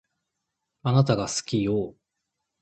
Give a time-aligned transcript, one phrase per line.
[0.81, 1.93] あなたが好きよ